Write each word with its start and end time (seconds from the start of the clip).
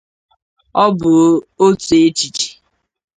O 0.83 0.85
bu 1.01 1.13
ótu 1.65 1.93
échichè. 2.05 2.47